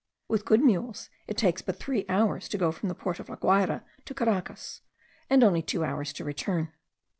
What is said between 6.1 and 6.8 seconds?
to return.